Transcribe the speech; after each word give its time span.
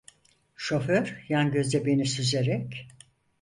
Şoför 0.55 1.25
yan 1.29 1.51
gözle 1.51 1.85
beni 1.85 2.05
süzerek: 2.05 2.87